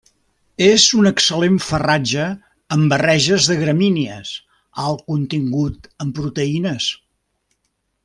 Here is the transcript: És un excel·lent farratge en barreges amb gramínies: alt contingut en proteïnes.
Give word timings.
És 0.67 0.85
un 1.01 1.09
excel·lent 1.09 1.59
farratge 1.65 2.25
en 2.77 2.87
barreges 2.95 3.51
amb 3.57 3.63
gramínies: 3.67 4.35
alt 4.89 5.07
contingut 5.13 5.89
en 6.07 6.19
proteïnes. 6.23 6.93